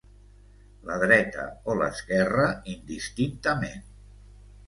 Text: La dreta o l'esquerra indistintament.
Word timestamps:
La 0.91 0.95
dreta 1.01 1.43
o 1.73 1.75
l'esquerra 1.81 2.47
indistintament. 2.75 3.87